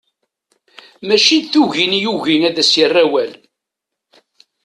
Mačči 1.07 1.37
d 1.43 1.45
tugin 1.51 1.97
i 1.97 2.01
yugi 2.03 2.35
ad 2.49 2.57
as-yerrawal. 2.61 3.31